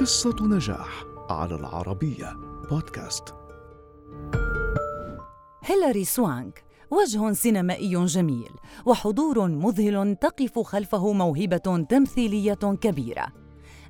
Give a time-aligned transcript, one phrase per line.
[0.00, 2.36] قصة نجاح على العربية
[2.70, 3.34] بودكاست.
[5.64, 8.50] هيلاري سوانك وجه سينمائي جميل
[8.86, 13.26] وحضور مذهل تقف خلفه موهبة تمثيلية كبيرة.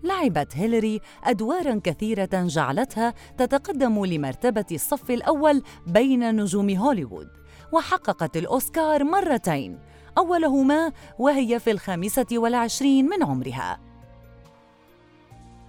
[0.03, 7.29] لعبت هيلاري أدوارا كثيرة جعلتها تتقدم لمرتبة الصف الأول بين نجوم هوليوود
[7.73, 9.79] وحققت الأوسكار مرتين
[10.19, 13.88] أولهما وهي في الخامسة والعشرين من عمرها.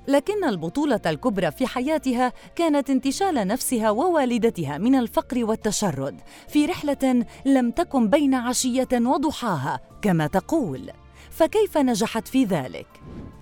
[0.10, 7.72] لكن البطولة الكبرى في حياتها كانت انتشال نفسها ووالدتها من الفقر والتشرد في رحلة لم
[7.72, 10.92] تكن بين عشية وضحاها كما تقول
[11.32, 12.88] فكيف نجحت في ذلك؟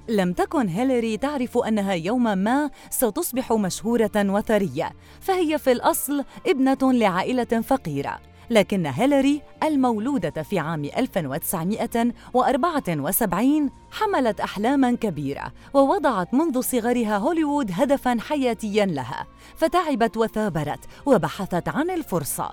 [0.09, 7.61] لم تكن هيلاري تعرف أنها يوما ما ستصبح مشهورة وثرية فهي في الأصل ابنة لعائلة
[7.61, 8.19] فقيرة
[8.49, 18.85] لكن هيلاري المولودة في عام 1974 حملت أحلاما كبيرة ووضعت منذ صغرها هوليوود هدفا حياتيا
[18.85, 22.51] لها فتعبت وثابرت وبحثت عن الفرصة.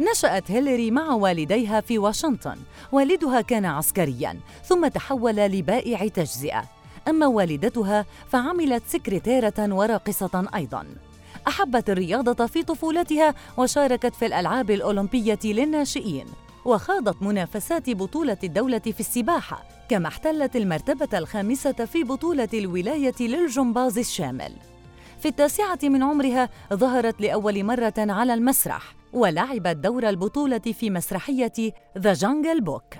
[0.00, 2.56] نشأت هيلاري مع والديها في واشنطن
[2.92, 6.64] والدها كان عسكريا ثم تحول لبائع تجزئة.
[7.08, 10.86] أما والدتها فعملت سكرتيرة وراقصة أيضاً.
[11.48, 16.26] أحبت الرياضة في طفولتها وشاركت في الألعاب الأولمبية للناشئين
[16.64, 24.52] وخاضت منافسات بطولة الدولة في السباحة كما احتلت المرتبة الخامسة في بطولة الولاية للجمباز الشامل.
[25.20, 31.52] في التاسعة من عمرها ظهرت لأول مرة على المسرح ولعبت دور البطولة في مسرحية
[31.98, 32.94] The Jungle Book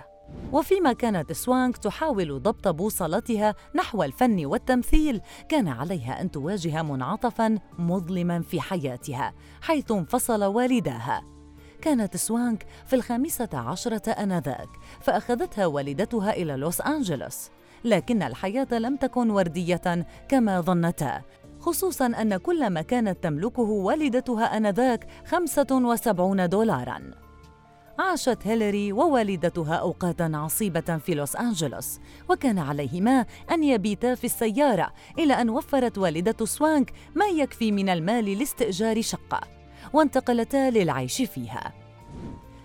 [0.53, 8.43] وفيما كانت سوانك تحاول ضبط بوصلتها نحو الفن والتمثيل كان عليها أن تواجه منعطفا مظلما
[8.43, 11.23] في حياتها حيث انفصل والداها.
[11.83, 14.69] كانت سوانك في الخامسة عشرة آنذاك
[15.01, 17.51] فأخذتها والدتها إلى لوس أنجلوس.
[17.85, 21.23] لكن الحياة لم تكن وردية كما ظنتا
[21.61, 27.26] خصوصا أن كل ما كانت تملكه والدتها آنذاك 75 دولارا.
[27.99, 35.35] عاشت هيلاري ووالدتها أوقاتا عصيبة في لوس أنجلوس وكان عليهما أن يبيتا في السيارة إلى
[35.35, 39.41] أن وفرت والدة سوانك ما يكفي من المال لاستئجار شقة
[39.93, 41.73] وانتقلتا للعيش فيها.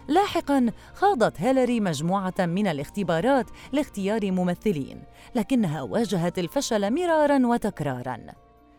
[0.08, 5.04] لاحقا خاضت هيلاري مجموعة من الاختبارات لاختيار ممثلين
[5.36, 8.18] لكنها واجهت الفشل مرارا وتكرارا.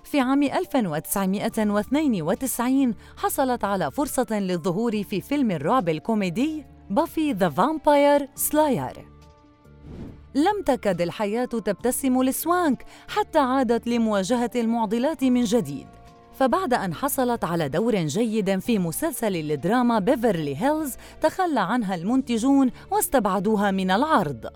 [0.05, 9.06] في عام 1992 حصلت على فرصة للظهور في فيلم الرعب الكوميدي Buffy the Vampire Slayer.
[10.35, 15.87] لم تكد الحياة تبتسم لسوانك حتى عادت لمواجهة المعضلات من جديد.
[16.33, 23.71] فبعد أن حصلت على دور جيد في مسلسل الدراما بيفرلي هيلز تخلى عنها المنتجون واستبعدوها
[23.71, 24.47] من العرض.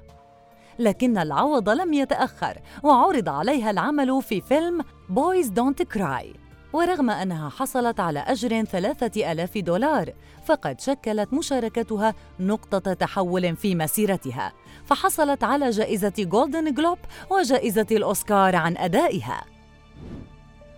[0.78, 6.34] لكن العوض لم يتأخر وعرض عليها العمل في فيلم Boys Don't Cry
[6.72, 10.12] ورغم أنها حصلت على أجر ثلاثة ألاف دولار
[10.46, 14.52] فقد شكلت مشاركتها نقطة تحول في مسيرتها.
[14.84, 16.98] فحصلت على جائزة جولدن جلوب
[17.30, 19.55] وجائزة الأوسكار عن أدائها.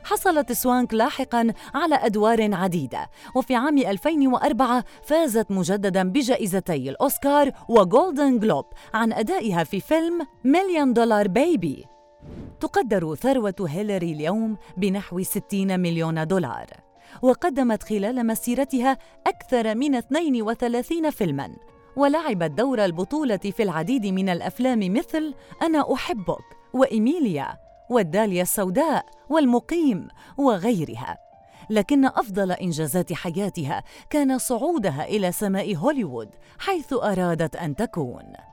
[0.09, 3.11] حصلت سوانك لاحقا على أدوار عديدة.
[3.35, 8.65] وفي عام 2004 فازت مجددا بجائزتي الأوسكار وجولدن جلوب
[8.95, 11.85] عن أدائها في فيلم Million Dollar Baby.
[12.61, 16.67] تقدر ثروة هيلاري اليوم بنحو 60 مليون دولار.
[17.23, 21.57] وقدمت خلال مسيرتها أكثر من 32 فيلماً.
[21.97, 31.19] ولعبت دور البطولة في العديد من الأفلام مثل أنا أحبك وإيميليا والدالية السوداء والمقيم وغيرها.
[31.71, 36.29] لكن أفضل إنجازات حياتها كان صعودها إلى سماء هوليوود
[36.59, 38.48] حيث أرادت أن تكون.